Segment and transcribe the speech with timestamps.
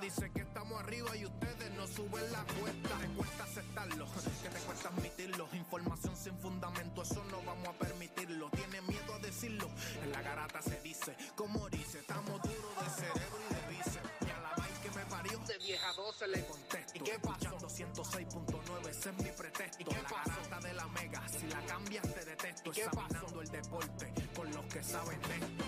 [0.00, 4.06] dicen que estamos arriba y ustedes no suben la cuesta, te cuesta aceptarlo,
[4.42, 9.18] que te cuesta admitirlo, información sin fundamento, eso no vamos a permitirlo, tiene miedo a
[9.20, 9.70] decirlo,
[10.02, 14.30] en la garata se dice, como dice, estamos duros de cerebro y de bíceps, y
[14.30, 17.58] a la vaina que me parió, de vieja 12 le contesto, ¿y qué pasó?
[17.58, 22.14] 106.9, ese es mi pretexto, ¿y qué la garata de la mega, si la cambias
[22.14, 25.64] te detesto, ¿y qué examinando el deporte, con los que saben de esto.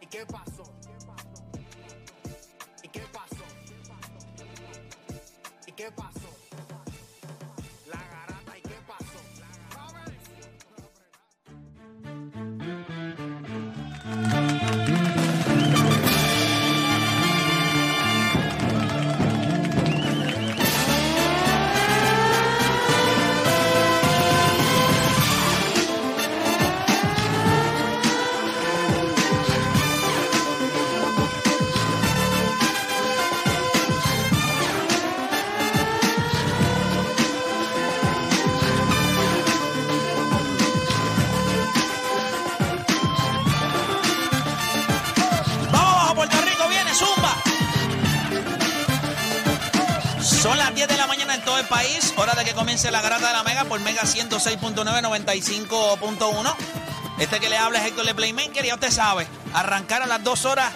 [0.00, 0.64] ¿Y qué pasó?
[5.78, 6.27] ¿Y qué
[52.20, 56.54] Hora de que comience la grata de la Mega por Mega 106.9, 95.1.
[57.20, 58.66] Este que le habla es Héctor Le Playmaker.
[58.66, 59.24] Ya usted sabe,
[59.54, 60.72] arrancaron las dos horas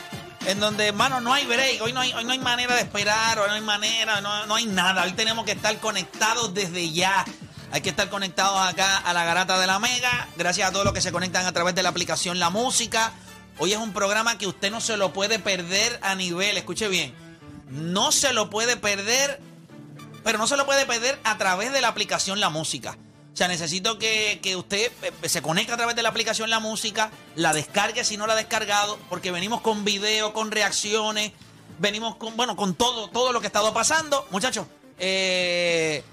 [0.47, 1.83] en donde, hermano, no hay break.
[1.83, 4.55] Hoy no hay, hoy no hay manera de esperar, hoy no hay manera, no, no
[4.55, 5.03] hay nada.
[5.03, 7.25] Hoy tenemos que estar conectados desde ya.
[7.73, 10.29] Hay que estar conectados acá a la garata de la Mega.
[10.37, 13.13] Gracias a todos los que se conectan a través de la aplicación La Música.
[13.59, 17.13] Hoy es un programa que usted no se lo puede perder a nivel, escuche bien,
[17.69, 19.41] no se lo puede perder,
[20.25, 22.97] pero no se lo puede perder a través de la aplicación La Música.
[23.33, 26.61] O sea, necesito que, que usted eh, se conecte a través de la aplicación La
[26.61, 31.33] Música, la descargue si no la ha descargado, porque venimos con video, con reacciones,
[31.79, 34.27] venimos con, bueno, con todo, todo lo que ha estado pasando.
[34.31, 34.67] Muchachos,
[34.99, 36.05] eh,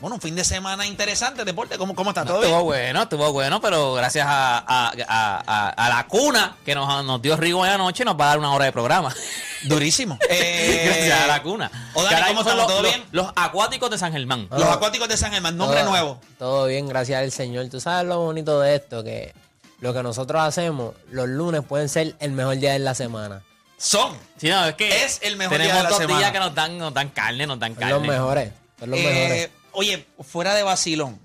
[0.00, 2.24] bueno, un fin de semana interesante, deporte, ¿cómo, cómo está?
[2.24, 2.50] ¿Todo bien?
[2.50, 7.36] Estuvo bueno, estuvo bueno, pero gracias a, a- a- la cuna que nos, nos dio
[7.36, 9.14] Rigo anoche, nos va a dar una hora de programa.
[9.64, 10.18] Durísimo.
[10.28, 11.70] Eh, gracias a la cuna.
[11.94, 12.66] o Dani, ¿cómo son estamos?
[12.68, 13.04] ¿Todo los- bien?
[13.12, 14.48] los acuáticos de San Germán.
[14.50, 16.20] Los acuáticos de San Germán, nombre Todo- nuevo.
[16.38, 17.68] Todo bien, gracias al Señor.
[17.68, 19.34] Tú sabes lo bonito de esto, que
[19.80, 23.42] lo que nosotros hacemos los lunes pueden ser el mejor día de la semana.
[23.76, 24.14] Son.
[24.38, 26.18] Sí, no, es que Es el mejor tenemos día de la dos semana.
[26.18, 27.94] días que nos dan, nos dan carne, nos dan Son carne.
[27.94, 28.52] los mejores.
[28.78, 29.50] Son los Eh, mejores.
[29.72, 31.18] Oye, fuera de vacilón.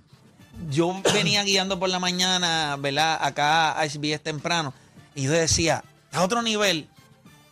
[0.70, 3.18] Yo venía guiando por la mañana, ¿verdad?
[3.22, 4.74] Acá a SBS temprano.
[5.16, 6.88] Y yo decía, a otro nivel,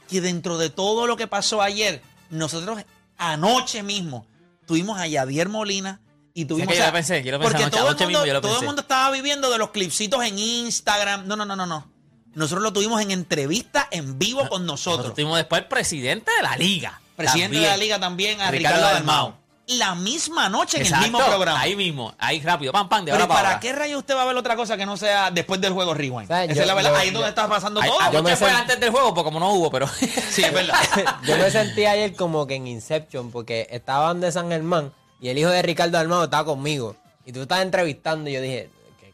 [0.09, 2.79] que dentro de todo lo que pasó ayer, nosotros
[3.17, 4.25] anoche mismo
[4.65, 5.99] tuvimos a Yadier Molina
[6.33, 10.23] y tuvimos a- porque todo, el mundo, todo el mundo estaba viviendo de los clipsitos
[10.25, 11.27] en Instagram.
[11.27, 11.89] No, no, no, no, no.
[12.33, 15.15] Nosotros lo tuvimos en entrevista en vivo con Nosotros nosotros.
[15.15, 16.99] tuvimos después el presidente de la liga.
[17.15, 19.35] Presidente de la liga también, a Ricardo Ricardo, Dalmau.
[19.67, 21.61] La misma noche en Exacto, el mismo programa.
[21.61, 23.59] Ahí mismo, ahí rápido, pam, pam, de Pero ahora ¿y para ahora.
[23.61, 26.23] qué rayos usted va a ver otra cosa que no sea después del juego Rewind?
[26.29, 26.91] Esa Yo- es la verdad.
[26.91, 28.11] yo- Ahí es donde está pasando todo.
[28.11, 29.87] Yo fue sent- antes del juego, porque como no hubo, pero.
[30.29, 30.75] Sí, es verdad.
[31.25, 34.91] Yo me sentí ayer como que en Inception, porque estaban de San Germán
[35.21, 36.97] y el hijo de Ricardo Armado estaba conmigo.
[37.25, 38.69] Y tú estabas entrevistando y yo dije,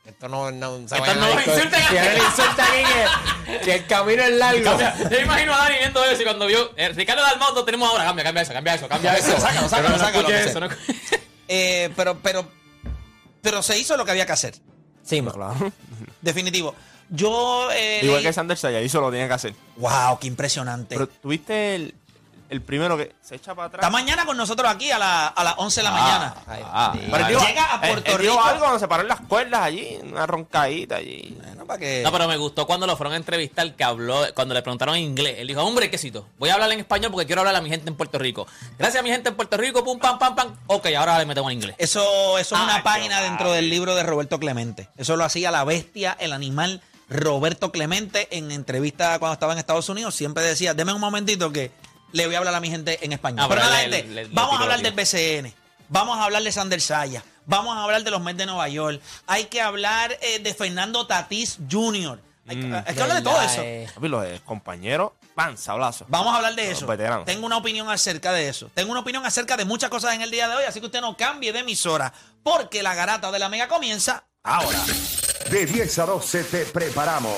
[0.09, 2.07] esto no, no se Esto no a lo disco- insulten que aquí.
[2.09, 2.83] no le insulten aquí,
[3.51, 4.63] que, que el camino es largo.
[4.63, 5.09] Cambia.
[5.09, 8.03] Yo imagino a Dani viendo eso y cuando vio eh, Ricardo Dalmau lo tenemos ahora.
[8.05, 9.39] Cambia, cambia eso, cambia eso, cambia eso.
[9.39, 10.69] Sácalo, sácalo, no sácalo, que eso, no-
[11.47, 12.47] Eh, pero, pero,
[13.41, 14.55] pero se hizo lo que había que hacer.
[15.03, 15.21] Sí.
[15.21, 15.71] Claro.
[16.21, 16.75] Definitivo.
[17.09, 17.69] Yo.
[17.71, 19.55] Eh, Igual leí- que Sander Sayay hizo lo tiene que hacer.
[19.77, 20.95] Wow, qué impresionante.
[20.95, 21.95] Pero tuviste el,
[22.49, 23.81] el primero que se echa para atrás.
[23.85, 26.35] Está mañana con nosotros aquí a, la- a las 11 de la Ah, mañana.
[26.47, 27.07] Ah, sí.
[27.11, 28.45] pero él dijo- Llega a él- Puerto él dijo Rico.
[28.45, 31.37] algo cuando se paró en las cuerdas allí, una roncadita allí.
[31.41, 32.01] Bueno, para que.
[32.03, 35.03] No, pero me gustó cuando lo fueron a entrevistar que habló, cuando le preguntaron en
[35.03, 35.35] inglés.
[35.39, 37.89] Él dijo, hombre, quesito, voy a hablar en español porque quiero hablar a mi gente
[37.89, 38.47] en Puerto Rico.
[38.77, 40.55] Gracias a mi gente en Puerto Rico, pum, pam, pam, pam.
[40.67, 41.75] Ok, ahora le metemos en inglés.
[41.77, 44.89] Eso, eso es Ah, una qué página dentro del libro de Roberto Clemente.
[44.97, 49.89] Eso lo hacía la bestia, el animal Roberto Clemente en entrevista cuando estaba en Estados
[49.89, 51.71] Unidos siempre decía, deme un momentito que
[52.11, 53.39] le voy a hablar a mi gente en español.
[53.41, 55.53] Ah, pero pero nada, le- gente, le- le vamos a hablar del BCN,
[55.89, 59.01] vamos a hablar de Sander Saya, vamos a hablar de los Mets de Nueva York,
[59.27, 62.19] hay que hablar eh, de Fernando Tatís Jr.
[62.47, 62.73] Hay, que- Mm.
[62.73, 63.61] hay que hablar de todo eso.
[63.61, 63.87] eh.
[64.01, 66.05] Los eh, compañeros, pan, sablazo.
[66.07, 66.87] Vamos a hablar de eso.
[66.87, 67.25] veteranos.
[67.25, 68.71] Tengo una opinión acerca de eso.
[68.73, 71.01] Tengo una opinión acerca de muchas cosas en el día de hoy, así que usted
[71.01, 72.11] no cambie de emisora,
[72.41, 74.79] porque la garata de la mega comienza ahora.
[75.51, 77.35] De 10 a 12 te preparamos.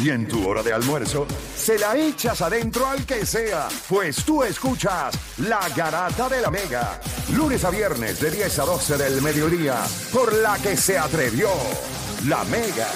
[0.00, 4.44] Y en tu hora de almuerzo, se la echas adentro al que sea, pues tú
[4.44, 7.00] escuchas La Garata de la Mega.
[7.34, 9.76] Lunes a viernes de 10 a 12 del mediodía,
[10.12, 11.48] por la que se atrevió
[12.26, 12.86] La Mega.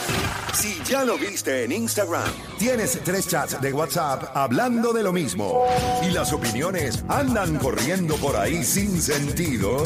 [0.54, 5.64] Si ya lo viste en Instagram, tienes tres chats de WhatsApp hablando de lo mismo
[6.06, 9.82] y las opiniones andan corriendo por ahí sin sentido,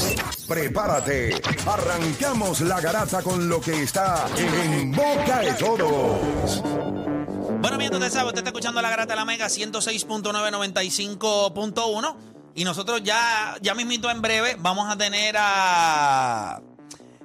[0.49, 1.41] prepárate.
[1.67, 7.06] Arrancamos la garata con lo que está en boca de todos.
[7.61, 12.17] Bueno, mientras usted sabe, usted está escuchando la Grata de la Mega 106.995.1
[12.55, 16.61] y nosotros ya, ya mismito en breve vamos a tener a...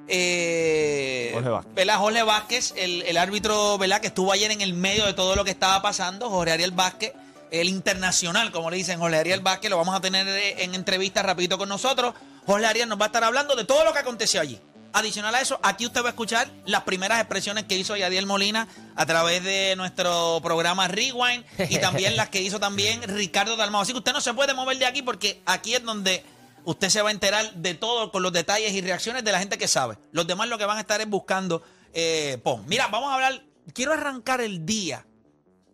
[0.07, 1.75] Eh, Jorge Vázquez.
[1.75, 1.97] ¿verdad?
[1.97, 3.99] Jorge Vázquez, el, el árbitro ¿verdad?
[3.99, 7.11] que estuvo ayer en el medio de todo lo que estaba pasando, Jorge Ariel Vázquez,
[7.51, 11.21] el internacional, como le dicen, Jorge Ariel Vázquez, lo vamos a tener eh, en entrevista
[11.21, 12.13] rapidito con nosotros.
[12.45, 14.59] Jorge Ariel nos va a estar hablando de todo lo que aconteció allí.
[14.93, 18.67] Adicional a eso, aquí usted va a escuchar las primeras expresiones que hizo Yadiel Molina
[18.95, 23.81] a través de nuestro programa Rewind y también las que hizo también Ricardo Dalmao.
[23.81, 26.23] Así que usted no se puede mover de aquí porque aquí es donde
[26.65, 29.57] usted se va a enterar de todo con los detalles y reacciones de la gente
[29.57, 29.97] que sabe.
[30.11, 32.41] Los demás lo que van a estar es buscando eh.
[32.67, 33.43] Mira, vamos a hablar,
[33.73, 35.05] quiero arrancar el día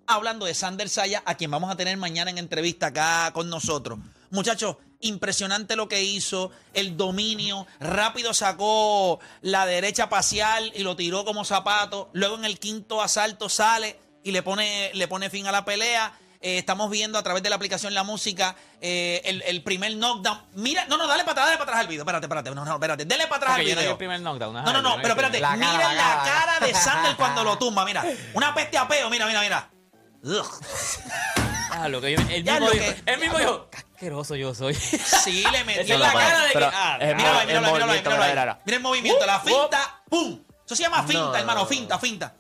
[0.06, 4.00] hablando de Sander Saya, a quien vamos a tener mañana en entrevista acá con nosotros.
[4.30, 11.24] Muchachos, impresionante lo que hizo, el dominio, rápido sacó la derecha parcial y lo tiró
[11.26, 15.52] como zapato, luego en el quinto asalto sale y le pone, le pone fin a
[15.52, 16.14] la pelea.
[16.40, 20.40] Eh, estamos viendo a través de la aplicación La Música eh, el, el primer knockdown.
[20.54, 22.04] Mira, no, no, dale para atrás, dale para atrás al video.
[22.04, 23.06] Espérate, espérate, no, no, espérate.
[23.06, 23.92] Dele para atrás Porque al yo no video.
[23.94, 24.54] el primer knockdown.
[24.54, 25.40] No, no, no, pero el espérate.
[25.40, 26.24] La cara, Miren la cara.
[26.24, 27.84] cara de Sander cuando lo tumba.
[27.86, 28.06] Mira,
[28.36, 29.10] una peste a peo.
[29.10, 29.70] Mira, mira, mira.
[30.24, 30.46] Ugh.
[31.70, 34.54] Ah, lo que yo- Ya mismo lo dijo, que- él mismo dijo, "Qué asqueroso yo
[34.54, 34.76] soy.
[34.76, 36.64] Sí, le metió es la cara de que.
[36.72, 38.58] Ah, es Míralo ahí, míralo ahí, míralo ahí, míralo ahí.
[38.66, 40.40] mira, el movimiento, la Uh, finta, ¡pum!
[40.66, 41.66] Eso se llama finta, No, hermano, no.
[41.66, 42.34] finta, finta.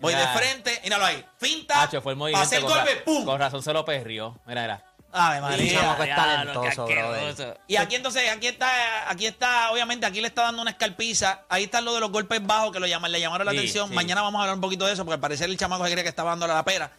[0.00, 1.24] Voy de frente, míralo ahí.
[1.38, 2.44] Finta, Hacho, fue el movimiento.
[2.44, 3.24] pasé el golpe, ¡pum!
[3.24, 4.38] Con razón se lo perrió.
[4.46, 4.84] Mira, mira.
[5.14, 5.80] Sí, María.
[5.80, 7.54] chamaco es talentoso.
[7.68, 11.42] Y aquí entonces, aquí está, aquí está, obviamente, aquí le está dando una escalpiza.
[11.48, 13.88] Ahí está lo de los golpes bajos que lo llaman, le llamaron la Sí, atención.
[13.90, 13.94] sí.
[13.94, 16.02] Mañana vamos a hablar un poquito de eso, porque al parecer el chamaco se creía
[16.02, 16.90] que estaba dándole la pera.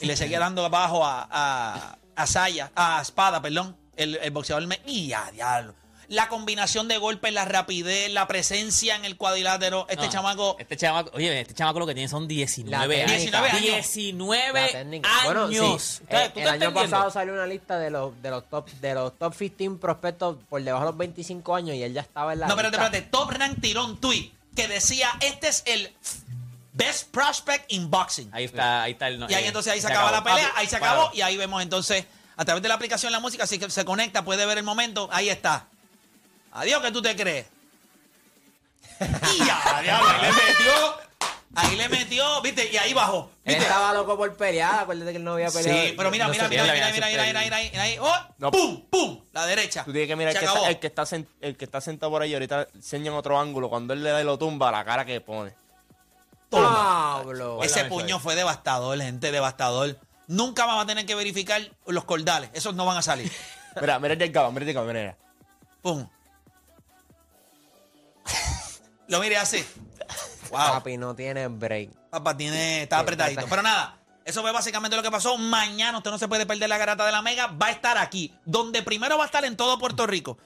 [0.00, 3.76] y le seguía dando abajo a, a, a Saya, a Espada, perdón.
[3.96, 4.80] El, el boxeador me.
[4.86, 5.74] ¡Y a diablo!
[6.08, 9.86] La combinación de golpes, la rapidez, la presencia en el cuadrilátero.
[9.88, 10.56] Este No, chamaco.
[10.58, 13.12] Este chamaco, oye, este chamaco lo que tiene son 19 La años.
[13.12, 13.42] técnica.
[13.42, 13.62] 19 años.
[13.94, 15.08] 19 La técnica.
[15.08, 15.24] años.
[15.24, 15.64] Bueno, sí, ¿Tú
[16.16, 16.80] eh, estás el año entendiendo?
[16.90, 20.60] pasado salió una lista de los, de los top de los top 15 prospectos por
[20.64, 22.86] debajo de los 25 años y él ya estaba en la No, espérate, lista.
[22.96, 23.10] espérate.
[23.12, 25.94] Top Rank tiró un tweet que decía: Este es el
[26.84, 28.30] best prospect in boxing.
[28.32, 29.20] Ahí está, ahí está el.
[29.28, 30.24] Y ahí eh, entonces ahí se, se acaba acabó.
[30.28, 32.04] la pelea, Papi, ahí se acabó y ahí vemos entonces
[32.36, 35.08] a través de la aplicación la música, así que se conecta, puede ver el momento,
[35.12, 35.66] ahí está.
[36.52, 37.46] Adiós, ¿qué tú te crees?
[39.00, 41.00] y ya, diablo, ahí le metió,
[41.54, 43.30] ahí le metió, viste, y ahí bajó.
[43.44, 45.80] Estaba loco por pelear, acuérdate que él no había peleado.
[45.86, 48.50] Sí, pero mira, no mira, mira, mira, mira, mira, mira, mira, ahí, oh, No.
[48.50, 49.84] pum, pum, la derecha.
[49.84, 50.58] Tú tienes que mirar Se el que, acabó.
[50.66, 52.32] está, el, que está sen- el que está sentado por ahí.
[52.34, 53.68] Ahorita enseñan otro ángulo.
[53.68, 55.54] Cuando él le da y lo tumba, la cara que pone.
[56.50, 57.62] Pablo.
[57.62, 59.98] Ese puño fue devastador, gente, devastador.
[60.26, 63.30] Nunca vamos a tener que verificar los cordales, esos no van a salir.
[63.80, 65.16] Mira, mira el Gaba, mira el mira, mira.
[65.80, 66.08] Pum.
[69.06, 69.64] Lo mire así.
[70.50, 70.72] Wow.
[70.72, 71.90] Papi no tiene break.
[72.10, 73.46] Papá tiene, está apretadito.
[73.48, 75.38] Pero nada, eso fue básicamente lo que pasó.
[75.38, 77.46] Mañana usted no se puede perder la garata de la Mega.
[77.46, 80.38] Va a estar aquí, donde primero va a estar en todo Puerto Rico.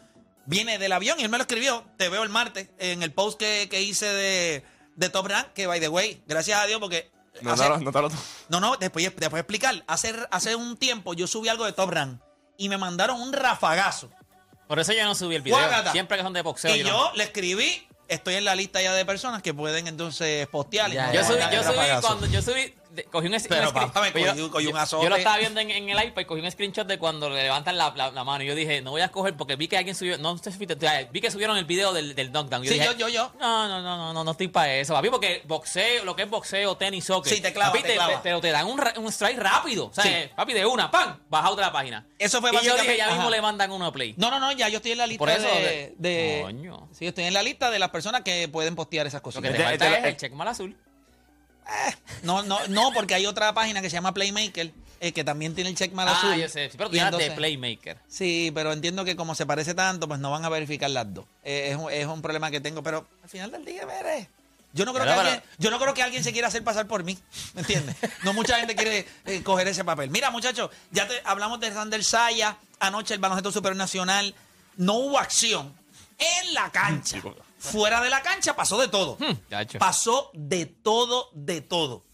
[0.46, 1.84] Viene del avión y él me lo escribió.
[1.96, 4.64] Te veo el martes en el post que, que hice de,
[4.96, 5.48] de Top Rank.
[5.54, 7.10] Que by the way, gracias a Dios, porque.
[7.42, 8.08] No, hace- no, no, te lo
[8.48, 9.82] no, no, después, después explicar.
[9.88, 12.20] Hace, hace un tiempo yo subí algo de Top Rank
[12.56, 14.08] y me mandaron un rafagazo.
[14.68, 15.58] Por eso yo no subí el video.
[15.58, 15.92] Guácata.
[15.92, 16.74] Siempre que son de boxeo.
[16.74, 19.88] y yo yo no- le escribí, estoy en la lista ya de personas que pueden
[19.88, 20.90] entonces postear.
[20.90, 24.00] y Ya, no Yo subí, yo subí cuando yo subí, de- cogí un, Pero, papá,
[24.00, 25.04] me pues yo- cogí- cogí un yo- azote.
[25.04, 27.42] Yo lo estaba viendo en, en el iPad y cogí un screenshot de cuando le
[27.42, 28.44] levantan la, la- la mano.
[28.44, 30.56] Y yo dije, no voy a coger porque vi que alguien subió, no sé si
[30.56, 32.62] fuiste tú, vi que subieron el video del, del knockdown.
[32.62, 33.32] Yo Sí, dije, yo, yo, yo.
[33.40, 36.30] No, no, no, no, no, no estoy para eso, papi, porque boxeo, lo que es
[36.30, 37.32] boxeo, tenis, soccer.
[37.34, 38.20] Sí, te clava, papi, te clava.
[38.22, 39.86] Pero te dan un, ra- un strike rápido.
[39.86, 40.10] O sea, Sí.
[40.10, 41.18] eh, papi, de una, ¡pam!
[41.28, 42.06] Baja otra página.
[42.18, 43.30] Eso fue y yo básicamente- dije, ya mismo Ajá.
[43.30, 44.14] le mandan uno a play.
[44.16, 46.88] No, no, no, ya yo estoy en la lista Por eso, de, de- de- Coño.
[46.92, 49.56] Sí, estoy en la lista de las personas que pueden postear esas Lo que cositas.
[49.56, 50.76] te falta es el este- check mal azul.
[51.66, 55.54] Eh, no, no, no, porque hay otra página que se llama Playmaker, eh, que también
[55.54, 56.36] tiene el check mal Ah, azul.
[56.36, 56.70] yo sé.
[56.70, 57.98] Sí, pero tú de Playmaker.
[58.08, 61.24] Sí, pero entiendo que como se parece tanto, pues no van a verificar las dos.
[61.42, 64.28] Eh, es, un, es un problema que tengo, pero al final del día, veré.
[64.72, 66.88] Yo no creo, Pero, que, alguien, yo no creo que alguien se quiera hacer pasar
[66.88, 67.16] por mí,
[67.54, 67.94] ¿me entiendes?
[68.24, 69.06] No mucha gente quiere
[69.44, 70.10] coger ese papel.
[70.10, 74.34] Mira, muchachos, ya te, hablamos de Sander Saya, anoche el baloncesto supernacional,
[74.76, 75.72] no hubo acción
[76.18, 77.22] en la cancha.
[77.64, 79.16] Fuera de la cancha pasó de todo.
[79.50, 79.78] chacho.
[79.78, 82.04] Pasó de todo, de todo.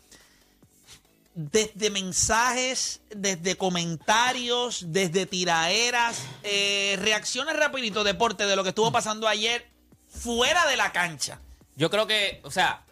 [1.35, 9.27] Desde mensajes, desde comentarios, desde tiraeras, eh, reacciones rapidito, deporte, de lo que estuvo pasando
[9.29, 9.69] ayer
[10.09, 11.41] fuera de la cancha.
[11.77, 12.85] Yo creo que, o sea,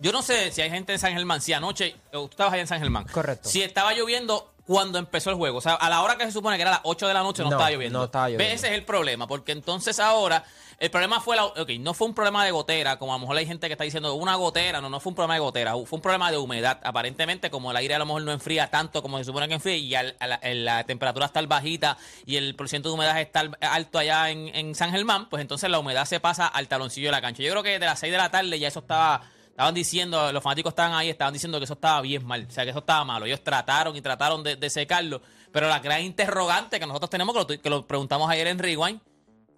[0.00, 2.62] yo no sé si hay gente en San Germán, si anoche, eh, tú estabas allá
[2.62, 3.04] en San Germán.
[3.04, 3.48] Correcto.
[3.48, 5.58] Si estaba lloviendo cuando empezó el juego.
[5.58, 7.42] O sea, a la hora que se supone que era las 8 de la noche
[7.42, 7.98] no, No, estaba lloviendo.
[7.98, 8.54] no estaba lloviendo.
[8.54, 10.44] Ese es el problema, porque entonces ahora
[10.78, 13.36] el problema fue la, ok, no fue un problema de gotera, como a lo mejor
[13.36, 15.96] hay gente que está diciendo una gotera, no, no fue un problema de gotera, fue
[15.96, 16.80] un problema de humedad.
[16.82, 19.76] Aparentemente, como el aire a lo mejor no enfría tanto como se supone que enfría
[19.76, 23.98] y al- la, la temperatura está bajita y el porcentaje de humedad está al- alto
[23.98, 27.20] allá en, en San Germán, pues entonces la humedad se pasa al taloncillo de la
[27.20, 27.42] cancha.
[27.42, 29.22] Yo creo que de las 6 de la tarde ya eso estaba
[29.62, 32.64] Estaban diciendo, los fanáticos estaban ahí, estaban diciendo que eso estaba bien mal, o sea,
[32.64, 33.26] que eso estaba malo.
[33.26, 37.54] Ellos trataron y trataron de, de secarlo, pero la gran interrogante que nosotros tenemos, que
[37.56, 39.00] lo, que lo preguntamos ayer en Rewind,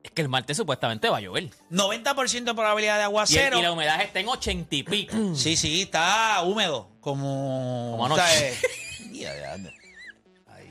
[0.02, 1.48] es que el martes supuestamente va a llover.
[1.70, 3.58] 90% de probabilidad de Y, el- aguacero.
[3.58, 5.16] y la humedad está en 80 y pico.
[5.34, 6.90] Sí, sí, está húmedo.
[7.00, 7.92] Como.
[7.92, 8.48] Como anoche.
[8.50, 8.54] eh,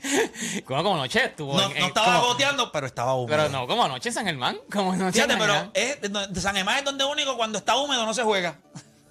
[0.64, 1.54] como, como anoche estuvo.
[1.56, 3.36] No, en- no en- estaba como- goteando, pero estaba húmedo.
[3.36, 4.58] Pero no, como anoche en San Germán.
[4.72, 6.30] Como anoche Fíjate, San pero Germán.
[6.36, 8.58] es, San Germán es donde único cuando está húmedo no se juega.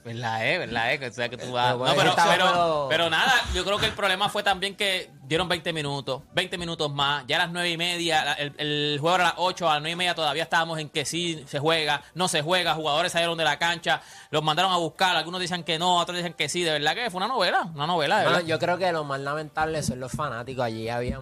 [0.03, 0.57] ¿Verdad, eh?
[0.57, 1.00] ¿Verdad, eh?
[1.00, 1.74] Que, o sea, que tú vas...
[1.74, 5.72] Pero, No, pero, pero, nada, yo creo que el problema fue también que dieron 20
[5.72, 9.29] minutos, 20 minutos más, ya a las 9 y media, el, el juego era a
[9.29, 12.27] las 8, a las 9 y media todavía estábamos en que sí se juega, no
[12.27, 15.98] se juega, jugadores salieron de la cancha, los mandaron a buscar, algunos dicen que no,
[15.98, 18.77] otros dicen que sí, de verdad que fue una novela, una novela, de yo creo
[18.77, 20.65] que lo más lamentable son los fanáticos.
[20.65, 21.22] Allí habían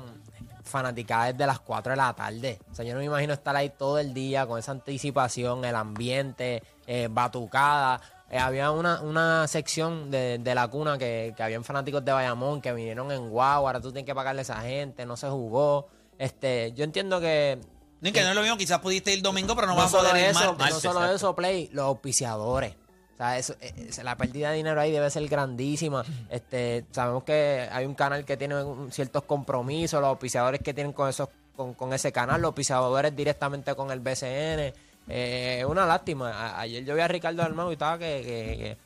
[0.64, 2.60] fanaticadas desde las 4 de la tarde.
[2.72, 5.76] O sea, yo no me imagino estar ahí todo el día con esa anticipación, el
[5.76, 8.02] ambiente, eh, batucada.
[8.32, 12.62] Eh, había una, una sección de, de la cuna que, que habían fanáticos de Bayamón
[12.62, 15.90] que vinieron en guau, ahora tú tienes que pagarle a esa gente, no se jugó.
[16.18, 17.60] Este, yo entiendo que
[18.00, 19.98] No, que no es lo mismo, quizás pudiste ir domingo, pero no, no vas a
[19.98, 20.70] poder ir eso, martes.
[20.76, 21.16] no solo exacto.
[21.16, 22.74] eso, Play, los auspiciadores.
[23.14, 26.04] O sea, eso, eh, eh, la pérdida de dinero ahí debe ser grandísima.
[26.30, 30.94] Este, sabemos que hay un canal que tiene un- ciertos compromisos, los auspiciadores que tienen
[30.94, 34.74] con esos, con, con ese canal, los auspiciadores directamente con el BCN.
[35.08, 36.30] Eh, Es una lástima.
[36.32, 38.78] A- ayer yo vi a Ricardo Armado y estaba que, que- que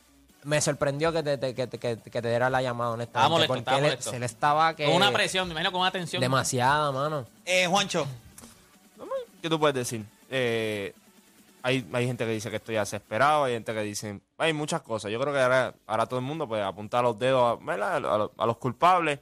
[0.43, 3.19] me sorprendió que te, que, te- que- que te diera la llamada, honestamente.
[3.19, 4.10] Estaba molesto, porque estaba él- molesto.
[4.12, 6.22] se le estaba que Con una presión, me imagino con una tensión.
[6.22, 7.25] demasiada, mano.
[7.45, 8.05] Eh, Juancho,
[9.41, 10.03] ¿Qué tú puedes decir?
[10.31, 10.91] Eh,
[11.62, 14.19] hay, hay gente que dice que estoy desesperado, hay gente que dice...
[14.39, 15.12] Hay muchas cosas.
[15.12, 18.45] Yo creo que ahora, ahora todo el mundo puede apuntar los dedos a, los- a
[18.48, 19.19] los culpables.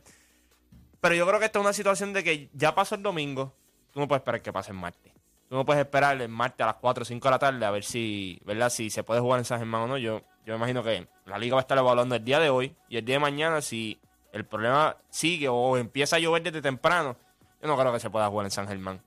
[1.02, 3.52] Pero yo creo que esta es una situación de que ya pasó el domingo.
[3.94, 5.12] Tú no puedes esperar que pase el martes.
[5.50, 7.72] Tú no puedes esperar el martes a las 4 o 5 de la tarde a
[7.72, 8.70] ver si, ¿verdad?
[8.70, 9.98] Si se puede jugar en San Germán o no.
[9.98, 12.76] Yo, yo me imagino que la liga va a estar evaluando el día de hoy
[12.90, 14.00] y el día de mañana si
[14.32, 17.16] el problema sigue o empieza a llover desde temprano.
[17.62, 19.00] Yo no creo que se pueda jugar en San Germán.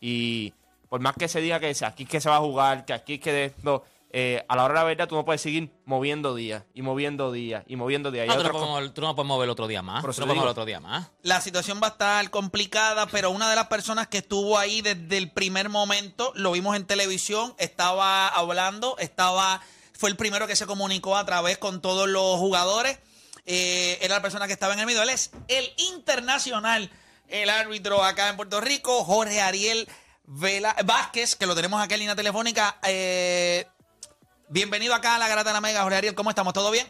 [0.00, 0.54] Y
[0.88, 3.14] por más que se diga que aquí es que se va a jugar, que aquí
[3.14, 5.72] es que de esto, eh, a la hora de la verdad tú no puedes seguir
[5.84, 8.26] moviendo días y moviendo días y moviendo días.
[8.26, 10.00] No, tú, no otras puedes mover- tú no puedes mover otro día más.
[10.02, 11.10] Por Tú eso no puedes mover otro día más.
[11.22, 15.16] la situación va a estar complicada, pero una de las personas que estuvo ahí desde
[15.16, 19.60] el primer momento, lo vimos en televisión, estaba hablando, estaba,
[19.92, 22.98] fue el primero que se comunicó a través con todos los jugadores.
[23.46, 25.02] Eh, era la persona que estaba en el medio.
[25.02, 26.90] Él es el internacional,
[27.28, 29.88] el árbitro acá en Puerto Rico, Jorge Ariel
[30.24, 32.78] Vela, Vázquez, que lo tenemos acá en línea telefónica.
[32.86, 33.66] Eh,
[34.50, 36.52] bienvenido acá a la Garata de la Mega, Jorge Ariel, ¿cómo estamos?
[36.52, 36.86] ¿Todo bien?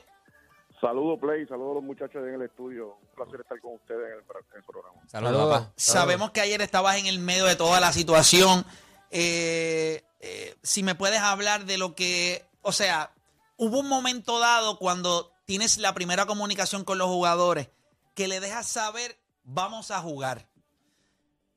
[0.81, 2.97] Saludos, Play, saludos a los muchachos en el estudio.
[2.97, 4.97] Un placer estar con ustedes en el, pro- en el programa.
[5.07, 5.73] Saludos, papá.
[5.77, 8.65] Sabemos que ayer estabas en el medio de toda la situación.
[9.11, 13.13] Eh, eh, si me puedes hablar de lo que, o sea,
[13.59, 17.69] hubo un momento dado cuando tienes la primera comunicación con los jugadores
[18.15, 20.47] que le dejas saber, vamos a jugar.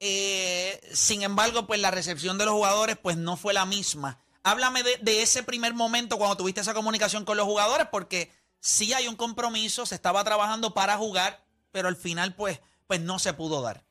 [0.02, 4.20] Eh, sin embargo, pues la recepción de los jugadores pues no fue la misma.
[4.44, 9.08] Háblame de, ese primer momento cuando tuviste esa comunicación con los jugadores, porque sí hay
[9.08, 11.40] un compromiso, se estaba trabajando para jugar,
[11.72, 13.84] pero al final pues, pues no se pudo dar.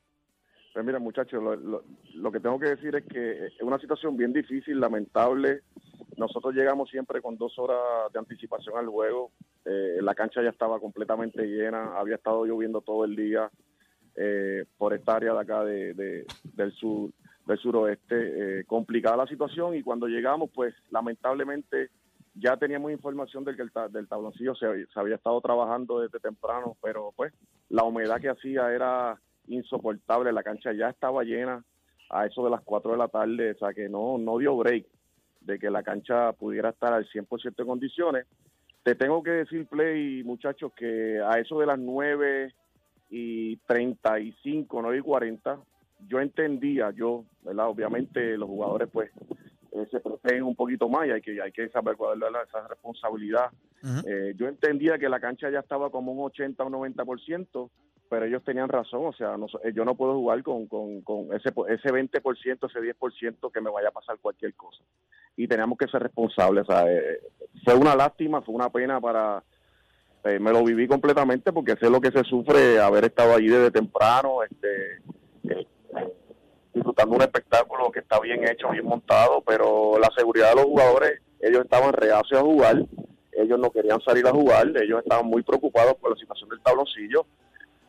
[0.75, 4.17] Pues mira, muchachos, lo, lo- lo que tengo que decir es que es una situación
[4.17, 5.63] bien difícil, lamentable.
[6.17, 9.33] Nosotros llegamos siempre con dos horas de anticipación al juego.
[9.65, 13.51] Eh, la cancha ya estaba completamente llena, había estado lloviendo todo el día
[14.17, 17.11] eh, por esta área de acá de- del sur,
[17.47, 18.61] del suroeste.
[18.61, 21.91] Eh, complicada la situación y cuando llegamos, pues lamentablemente
[22.35, 26.77] ya teníamos información del que el del tabloncillo se, se había estado trabajando desde temprano,
[26.83, 27.33] pero pues
[27.69, 31.65] la humedad que hacía era insoportable, la cancha ya estaba llena
[32.11, 34.87] a eso de las 4 de la tarde, o sea que no, no dio break
[35.41, 38.27] de que la cancha pudiera estar al 100% de condiciones.
[38.83, 42.53] Te tengo que decir, Play, muchachos, que a eso de las 9
[43.11, 45.59] y 35, 9 y 40,
[46.09, 47.69] yo entendía, yo, ¿verdad?
[47.69, 49.11] Obviamente los jugadores pues
[49.73, 52.43] eh, se protegen un poquito más y hay que, hay que saber cuál es la-
[52.43, 53.51] esa responsabilidad.
[54.07, 57.71] Eh, yo entendía que la cancha ya estaba como un 80 o 90%,
[58.09, 61.33] pero ellos tenían razón, o sea, no, eh, yo no puedo jugar con, con, con
[61.35, 64.83] ese, ese 20%, ese 10% que me vaya a pasar cualquier cosa.
[65.35, 67.21] Y teníamos que ser responsables, o sea, eh,
[67.65, 69.43] fue una lástima, fue una pena para...
[70.25, 73.71] eh, me lo viví completamente porque sé lo que se sufre haber estado allí desde
[73.71, 74.99] temprano, este,
[76.73, 81.21] disfrutando un espectáculo que está bien hecho, bien montado, pero la seguridad de los jugadores,
[81.41, 82.85] ellos estaban reacios a jugar,
[83.33, 87.27] ellos no querían salir a jugar, ellos estaban muy preocupados por la situación del tabloncillo,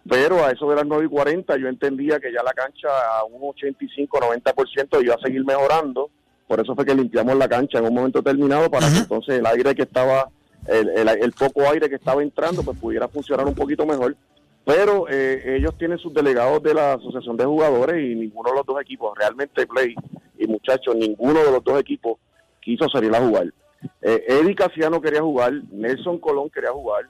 [0.08, 3.24] pero a eso de las 9 y 40 yo entendía que ya la cancha a
[3.24, 6.10] un 85-90% iba a seguir mejorando,
[6.48, 9.46] por eso fue que limpiamos la cancha en un momento determinado para que entonces el
[9.46, 10.30] aire que estaba,
[10.68, 14.16] el, el, el poco aire que estaba entrando, pues pudiera funcionar un poquito mejor.
[14.66, 18.66] Pero eh, ellos tienen sus delegados de la Asociación de Jugadores y ninguno de los
[18.66, 19.96] dos equipos, realmente Play
[20.38, 22.18] y muchachos, ninguno de los dos equipos
[22.62, 23.54] quiso salir a jugar.
[24.02, 27.10] Eh, Eddie Casiano quería jugar, Nelson Colón quería jugar,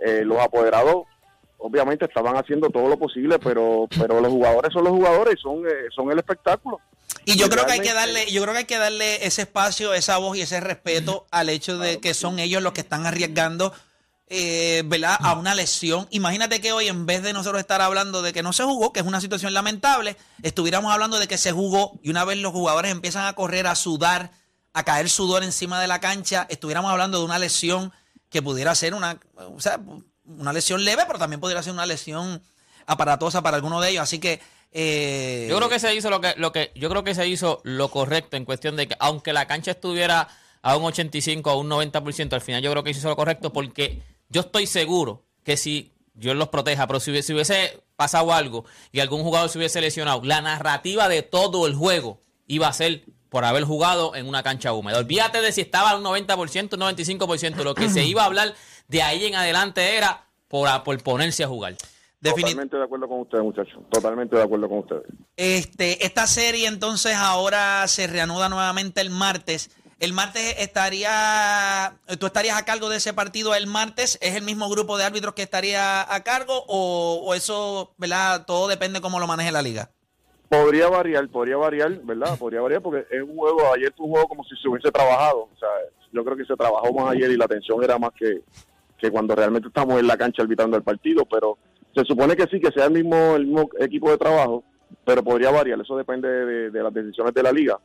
[0.00, 1.06] eh, los apoderados
[1.58, 5.88] obviamente estaban haciendo todo lo posible, pero pero los jugadores son los jugadores, son eh,
[5.94, 6.80] son el espectáculo.
[7.24, 9.92] Y yo creo que hay que darle, yo creo que hay que darle ese espacio,
[9.92, 13.72] esa voz y ese respeto al hecho de que son ellos los que están arriesgando,
[14.30, 15.16] eh, ¿verdad?
[15.20, 16.06] A una lesión.
[16.10, 19.00] Imagínate que hoy, en vez de nosotros estar hablando de que no se jugó, que
[19.00, 22.92] es una situación lamentable, estuviéramos hablando de que se jugó y una vez los jugadores
[22.92, 24.32] empiezan a correr, a sudar,
[24.72, 27.92] a caer sudor encima de la cancha, estuviéramos hablando de una lesión
[28.28, 29.80] que pudiera ser una, o sea,
[30.24, 32.42] una lesión leve, pero también pudiera ser una lesión
[32.86, 34.02] aparatosa para alguno de ellos.
[34.02, 34.40] Así que
[34.72, 37.60] eh, Yo creo que se hizo lo que, lo que, yo creo que se hizo
[37.64, 40.28] lo correcto en cuestión de que aunque la cancha estuviera
[40.60, 43.52] a un 85 a un 90%, al final yo creo que se hizo lo correcto
[43.52, 48.32] porque yo estoy seguro que si Dios los proteja, pero si hubiese, si hubiese pasado
[48.32, 52.72] algo y algún jugador se hubiese lesionado, la narrativa de todo el juego iba a
[52.72, 54.98] ser por haber jugado en una cancha húmeda.
[54.98, 58.54] Olvídate de si estaba a un 90%, un 95%, lo que se iba a hablar
[58.88, 61.76] de ahí en adelante era por, por ponerse a jugar.
[62.20, 63.80] Totalmente de acuerdo con ustedes, muchachos.
[63.90, 65.04] Totalmente de acuerdo con ustedes.
[65.36, 69.70] Este, esta serie entonces ahora se reanuda nuevamente el martes.
[69.98, 74.16] El martes estaría, tú estarías a cargo de ese partido el martes.
[74.22, 78.46] ¿Es el mismo grupo de árbitros que estaría a cargo o, o eso, verdad?
[78.46, 79.90] Todo depende cómo lo maneje la liga.
[80.48, 82.38] Podría variar, podría variar, ¿verdad?
[82.38, 85.40] Podría variar porque es un juego, ayer fue un juego como si se hubiese trabajado.
[85.52, 85.68] O sea,
[86.12, 88.42] yo creo que se trabajó más ayer y la tensión era más que,
[88.98, 91.58] que cuando realmente estamos en la cancha arbitrando el partido, pero
[91.94, 94.62] se supone que sí, que sea el mismo, el mismo equipo de trabajo,
[95.04, 97.78] pero podría variar, eso depende de, de las decisiones de la liga.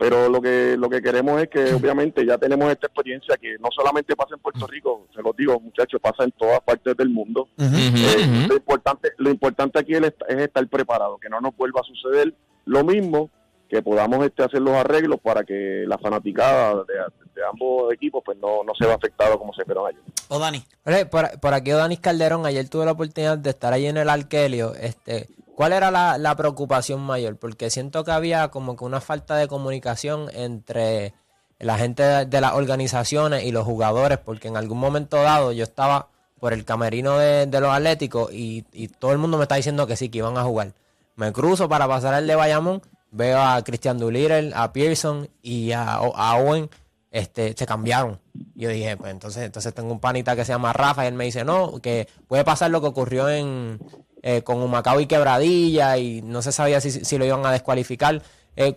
[0.00, 3.68] Pero lo que lo que queremos es que obviamente ya tenemos esta experiencia que no
[3.70, 7.48] solamente pasa en Puerto Rico, se los digo muchachos, pasa en todas partes del mundo.
[7.58, 11.84] Eh, lo importante lo importante aquí es, es estar preparado, que no nos vuelva a
[11.84, 12.32] suceder
[12.64, 13.28] lo mismo,
[13.68, 16.94] que podamos este, hacer los arreglos para que la fanaticada de,
[17.34, 20.00] de ambos equipos pues no, no se vea afectado como se esperó ayer.
[20.28, 20.64] O Dani.
[21.10, 24.74] Por, por aquí Danis Calderón, ayer tuve la oportunidad de estar allí en el Arkelio.
[24.76, 25.28] Este,
[25.60, 27.36] ¿Cuál era la, la preocupación mayor?
[27.36, 31.12] Porque siento que había como que una falta de comunicación entre
[31.58, 36.08] la gente de, las organizaciones y los jugadores, porque en algún momento dado yo estaba
[36.38, 39.86] por el camerino de, de los Atléticos y, y todo el mundo me está diciendo
[39.86, 40.72] que sí, que iban a jugar.
[41.16, 46.00] Me cruzo para pasar el de Bayamón, veo a Christian Doolittle, a Pearson y a,
[46.00, 46.70] Owen
[47.10, 48.18] este, se cambiaron.
[48.54, 51.24] Yo dije, pues entonces, entonces tengo un panita que se llama Rafa y él me
[51.24, 53.78] dice, no, que puede pasar lo que ocurrió en
[54.22, 58.20] eh, con Humacao y Quebradilla y no se sabía si, si lo iban a descualificar.
[58.56, 58.74] Eh,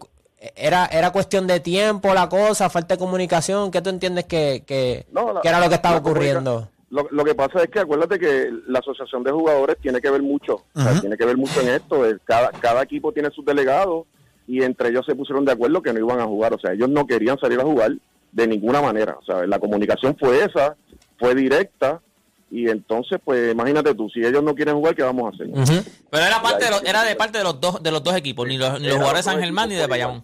[0.56, 3.72] era, era cuestión de tiempo la cosa, falta de comunicación.
[3.72, 6.70] ¿Qué tú entiendes que, que, No, la- que era lo que estaba ocurriendo?
[6.90, 10.22] Lo, lo que pasa es que acuérdate que la asociación de jugadores tiene que ver
[10.22, 12.04] mucho, o sea, tiene que ver mucho en esto.
[12.24, 14.06] Cada, cada equipo tiene sus delegados
[14.48, 16.54] y entre ellos se pusieron de acuerdo que no iban a jugar.
[16.54, 17.94] O sea, ellos no querían salir a jugar
[18.32, 19.18] de ninguna manera.
[19.20, 20.76] O sea, la comunicación fue esa,
[21.18, 22.00] fue directa
[22.56, 25.48] y entonces, pues imagínate tú, si ellos no quieren jugar, ¿qué vamos a hacer?
[26.12, 28.48] Pero era parte de los, era de parte de los dos de los dos equipos,
[28.48, 30.24] ni los, ni los jugadores de San Germán ni de Bayamón.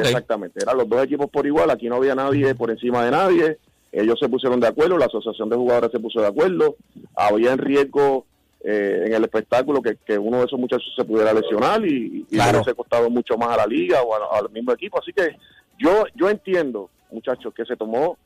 [0.00, 3.58] Exactamente, eran los dos equipos por igual, aquí no había nadie por encima de nadie,
[3.92, 6.74] ellos se pusieron de acuerdo, la asociación de jugadores se puso de acuerdo,
[7.14, 8.26] había en riesgo
[8.64, 12.34] eh, en el espectáculo que, que uno de esos muchachos se pudiera lesionar y, y
[12.34, 12.58] Claro.
[12.58, 15.36] hubiese costado mucho más a la liga o a- al mismo equipo, así que
[15.78, 18.18] yo yo entiendo, muchachos, que se tomó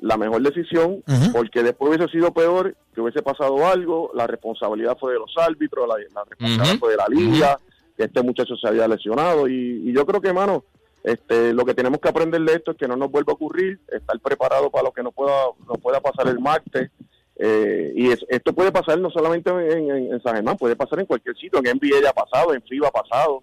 [0.00, 5.12] la mejor decisión, porque después hubiese sido peor, que hubiese pasado algo, la responsabilidad fue
[5.14, 7.58] de los árbitros, la, la responsabilidad fue de la liga,
[7.96, 10.64] que este muchacho se había lesionado, y, y yo creo que, hermano,
[11.02, 13.80] este, lo que tenemos que aprender de esto es que no nos vuelva a ocurrir,
[13.88, 15.32] estar preparado para lo que nos pueda,
[15.66, 16.90] nos pueda pasar el martes,
[17.36, 20.98] eh, y es- esto puede pasar no solamente en, en- en San Germán, puede pasar
[21.00, 23.42] en cualquier sitio, en NBA ya ha pasado, en FIBA ha pasado,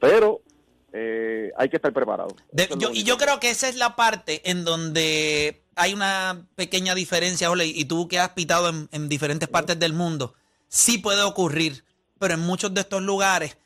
[0.00, 0.40] pero
[0.92, 2.34] eh, hay que estar preparado.
[2.50, 6.94] De- es y yo creo que esa es la parte en donde hay una pequeña
[6.94, 10.34] diferencia, Ole, y tú que has pitado en, en diferentes partes del mundo,
[10.68, 11.84] sí puede ocurrir,
[12.18, 13.56] pero en muchos de estos lugares,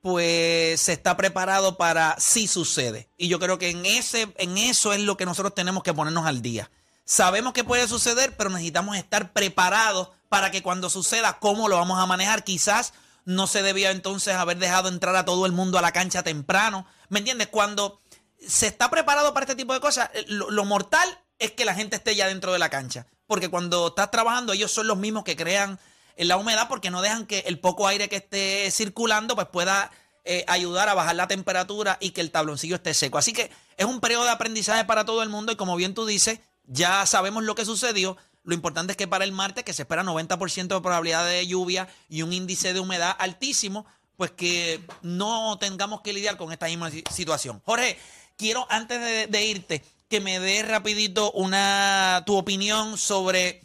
[0.00, 3.08] pues se está preparado para si sucede.
[3.16, 6.26] Y yo creo que en, ese, en eso es lo que nosotros tenemos que ponernos
[6.26, 6.70] al día.
[7.04, 12.00] Sabemos que puede suceder, pero necesitamos estar preparados para que cuando suceda, cómo lo vamos
[12.00, 12.42] a manejar.
[12.42, 16.22] Quizás no se debía entonces haber dejado entrar a todo el mundo a la cancha
[16.22, 16.86] temprano.
[17.08, 17.48] ¿Me entiendes?
[17.48, 18.00] Cuando
[18.46, 21.08] se está preparado para este tipo de cosas, eh, lo, mortal
[21.38, 23.06] es que la gente esté ya dentro de la cancha.
[23.26, 25.78] Porque cuando estás trabajando, ellos son los mismos que crean
[26.16, 29.90] en la humedad porque no dejan que el poco aire que esté circulando pues pueda
[30.24, 33.18] eh, ayudar a bajar la temperatura y que el tabloncillo esté seco.
[33.18, 36.04] Así que es un periodo de aprendizaje para todo el mundo y como bien tú
[36.04, 38.16] dices, ya sabemos lo que sucedió.
[38.44, 41.88] Lo importante es que para el martes, que se espera 90% de probabilidad de lluvia
[42.08, 46.90] y un índice de humedad altísimo, pues que no tengamos que lidiar con esta misma
[46.90, 47.62] si- situación.
[47.64, 47.98] Jorge,
[48.36, 53.62] quiero antes de, irte que me des rapidito una tu opinión sobre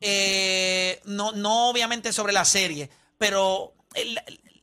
[0.00, 3.74] eh, no, no obviamente sobre la serie, pero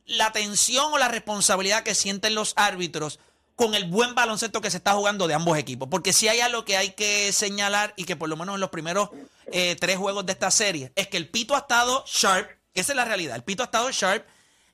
[0.06, 3.18] la tensión o la responsabilidad que sienten los árbitros
[3.58, 5.88] con el buen baloncesto que se está jugando de ambos equipos.
[5.90, 8.70] Porque si hay algo que hay que señalar y que por lo menos en los
[8.70, 9.10] primeros
[9.50, 12.96] eh, tres juegos de esta serie es que el Pito ha estado sharp, esa es
[12.96, 14.24] la realidad, el Pito ha estado sharp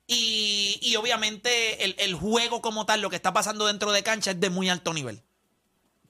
[0.05, 4.29] y, y obviamente el, el juego como tal, lo que está pasando dentro de cancha
[4.29, 5.19] es de muy alto nivel.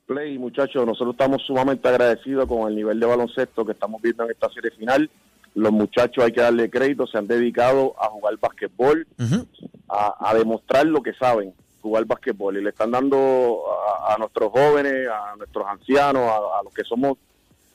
[0.06, 4.32] Play, muchachos, nosotros estamos sumamente agradecidos con el nivel de baloncesto que estamos viendo en
[4.32, 5.10] esta serie final.
[5.54, 9.08] Los muchachos hay que darle crédito, se han dedicado a jugar basquetbol,
[9.88, 11.54] a, a demostrar lo que saben,
[11.86, 12.58] jugar basquetbol.
[12.58, 13.62] Y le están dando
[14.08, 17.18] a, a nuestros jóvenes, a nuestros ancianos, a, a los que somos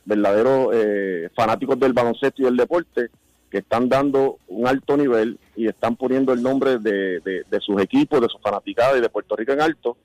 [0.05, 3.09] verdaderos eh, fanáticos del baloncesto y del deporte,
[3.51, 7.81] que están dando un alto nivel y están poniendo el nombre de, de- de sus
[7.83, 9.97] equipos, de sus fanaticadas y de Puerto Rico en alto.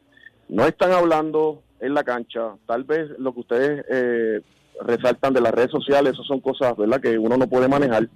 [0.50, 4.42] No están hablando en la cancha, tal vez lo que ustedes eh,
[4.82, 8.08] resaltan de las redes sociales, eso son cosas verdad que uno no puede manejar,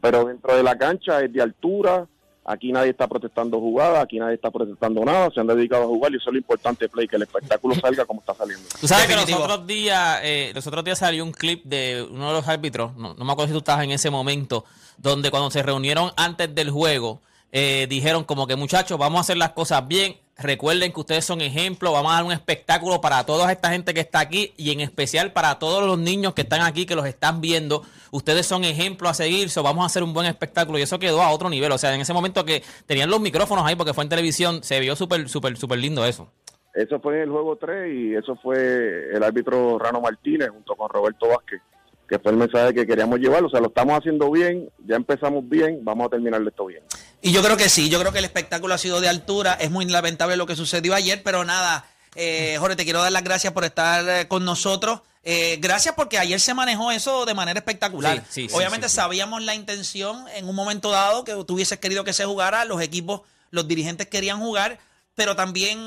[0.00, 2.06] pero dentro de la cancha es de altura,
[2.48, 6.12] aquí nadie está protestando jugadas, aquí nadie está protestando nada, se han dedicado a jugar
[6.12, 8.66] y eso es lo importante, Play, que el espectáculo salga como está saliendo.
[8.80, 12.28] Tú sabes que los otros días, eh, los otros días salió un clip de uno
[12.28, 14.64] de los árbitros, no, no me acuerdo si tú estabas en ese momento,
[14.96, 17.20] donde cuando se reunieron antes del juego,
[17.52, 20.16] eh, dijeron como que muchachos, vamos a hacer las cosas bien.
[20.40, 23.98] Recuerden que ustedes son ejemplos, vamos a dar un espectáculo para toda esta gente que
[23.98, 27.40] está aquí y en especial para todos los niños que están aquí, que los están
[27.40, 27.82] viendo.
[28.12, 31.22] Ustedes son ejemplos a seguir, so vamos a hacer un buen espectáculo y eso quedó
[31.22, 31.72] a otro nivel.
[31.72, 34.78] O sea, en ese momento que tenían los micrófonos ahí porque fue en televisión, se
[34.78, 36.30] vio súper, súper, súper lindo eso.
[36.72, 40.88] Eso fue en el juego 3 y eso fue el árbitro Rano Martínez junto con
[40.88, 41.60] Roberto Vázquez,
[42.08, 43.44] que fue el mensaje que queríamos llevar.
[43.44, 46.82] O sea, lo estamos haciendo bien, ya empezamos bien, vamos a terminar esto bien.
[47.20, 49.54] Y yo creo que sí, yo creo que el espectáculo ha sido de altura.
[49.60, 53.24] Es muy lamentable lo que sucedió ayer, pero nada, eh, Jorge, te quiero dar las
[53.24, 55.00] gracias por estar eh, con nosotros.
[55.30, 58.24] Eh, gracias porque ayer se manejó eso de manera espectacular.
[58.28, 58.96] Sí, sí, sí, Obviamente sí, sí.
[58.96, 62.80] sabíamos la intención en un momento dado que tú hubieses querido que se jugara, los
[62.80, 64.78] equipos, los dirigentes querían jugar,
[65.14, 65.78] pero también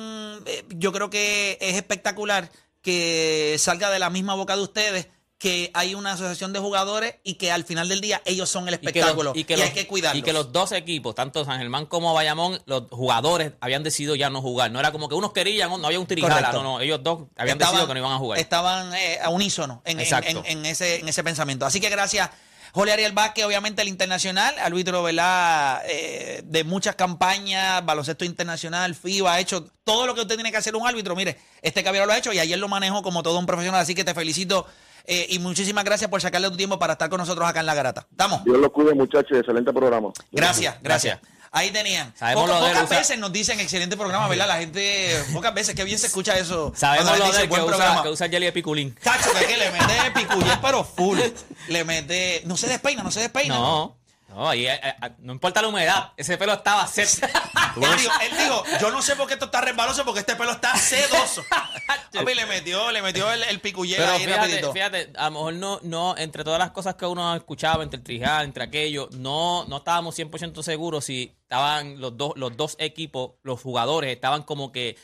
[0.45, 5.07] eh, yo creo que es espectacular que salga de la misma boca de ustedes
[5.41, 8.75] que hay una asociación de jugadores y que al final del día ellos son el
[8.75, 10.19] Y que los- espectáculo y, que hay los- que cuidarlos.
[10.19, 14.29] Y que los dos equipos, tanto San Germán como Bayamón, los jugadores habían decidido ya
[14.29, 14.69] no jugar.
[14.69, 16.51] No era como que unos querían, no había un tirijala.
[16.51, 18.39] No, no, ellos dos habían Estaban- decidido que no iban a jugar.
[18.39, 20.43] Estaban eh, a unísono en, en- Exacto.
[20.45, 21.65] en- en ese, en ese pensamiento.
[21.65, 22.29] Así que gracias,
[22.73, 25.81] Jorge Ariel Vázquez, obviamente el internacional, árbitro ¿verdad?
[25.87, 30.57] Eh, de muchas campañas, baloncesto internacional, FIBA, ha hecho todo lo que usted tiene que
[30.57, 31.15] hacer un árbitro.
[31.15, 33.81] Mire, este caballero lo ha hecho y ayer lo manejó como todo un profesional.
[33.81, 34.67] Así que te felicito
[35.05, 37.73] eh, y muchísimas gracias por sacarle tu tiempo para estar con nosotros acá en La
[37.75, 38.07] Garata.
[38.09, 38.43] ¿Estamos?
[38.43, 40.09] Dios los cuide, muchachos, excelente programa.
[40.31, 41.17] Gracias, gracias.
[41.19, 41.19] Gracias.
[41.53, 42.13] Ahí tenían.
[42.15, 44.47] Sabemos Poca- lo de él, pocas usa- veces nos dicen excelente programa, ¿verdad?
[44.47, 46.71] La gente, pocas veces, qué bien se escucha eso.
[46.77, 48.03] Sabemos lo de dice él, que usa, programa.
[48.03, 48.95] que usa jelly de piculín.
[49.03, 51.19] Cacho, que, que le mete picuyes, pero full.
[51.67, 52.41] Le mete.
[52.45, 53.55] No se despeina, no se despeina.
[53.55, 53.97] No,
[54.33, 57.27] no, ahí, eh, eh, no importa la humedad, ese pelo estaba seco.
[57.75, 60.51] Él dijo, él dijo, yo no sé por qué esto está resbaloso, porque este pelo
[60.51, 61.43] está sedoso.
[62.13, 64.73] Papi, le metió, le metió el, el picuyé Pero ahí fíjate, rapidito.
[64.73, 68.03] fíjate, a lo mejor no, no, entre todas las cosas que uno escuchaba, entre el
[68.03, 73.33] trijal, entre aquello, no, no estábamos 100% seguros si estaban los dos, los dos equipos,
[73.43, 74.97] los jugadores, estaban como que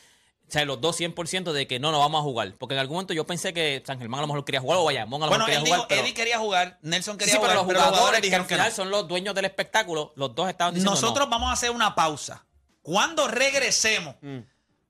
[0.48, 2.54] O sea, los dos 100% de que no, no vamos a jugar.
[2.58, 4.86] Porque en algún momento yo pensé que San Germán a lo mejor quería jugar o
[4.86, 5.88] Bayamón a lo Bueno, mejor él quería dijo, jugar.
[5.90, 8.56] Pero, Eddie quería jugar, Nelson quería sí, pero jugar, los jugadores, que dijeron al que
[8.56, 8.76] final no.
[8.76, 11.32] son los dueños del espectáculo, los dos estaban diciendo Nosotros no.
[11.32, 12.46] vamos a hacer una pausa.
[12.82, 14.16] Cuando regresemos,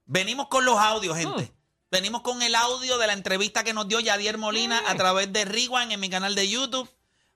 [0.04, 1.52] venimos con los audios, gente.
[1.90, 5.44] Venimos con el audio de la entrevista que nos dio Yadier Molina a través de
[5.44, 6.88] Rewind en mi canal de YouTube.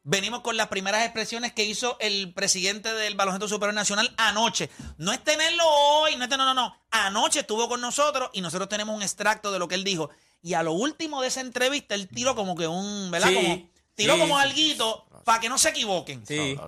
[0.04, 4.68] Venimos con las primeras expresiones que hizo el presidente del Baloncesto Superior Nacional anoche.
[4.98, 6.76] No es tenerlo hoy, no es tenerlo, no, no.
[6.90, 10.10] Anoche estuvo con nosotros y nosotros tenemos un extracto de lo que él dijo.
[10.42, 13.28] Y a lo último de esa entrevista, él tiró como que un, ¿verdad?
[13.28, 14.20] Sí, como, tiró sí.
[14.20, 16.26] como alguito para que no se equivoquen.
[16.26, 16.58] Sí.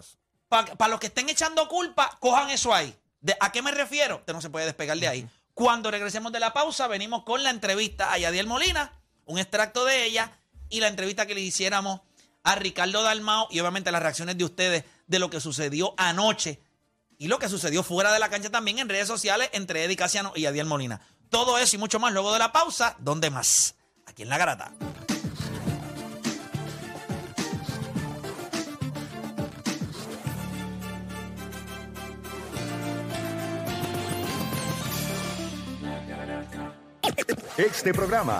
[0.48, 2.94] Para los que estén echando culpa, cojan eso ahí.
[3.20, 4.18] ¿De, ¿A qué me refiero?
[4.18, 5.28] Usted no se puede despegar de ahí.
[5.54, 8.92] Cuando regresemos de la pausa, venimos con la entrevista a Yadiel Molina,
[9.24, 10.30] un extracto de ella
[10.68, 12.00] y la entrevista que le hiciéramos
[12.44, 16.60] a Ricardo Dalmao y obviamente las reacciones de ustedes de lo que sucedió anoche
[17.18, 20.32] y lo que sucedió fuera de la cancha también en redes sociales entre Eddie Casiano
[20.36, 21.00] y Yadiel Molina.
[21.30, 22.96] Todo eso y mucho más luego de la pausa.
[23.00, 23.74] ¿Dónde más?
[24.06, 24.72] Aquí en La Garata.
[37.56, 38.32] Este programa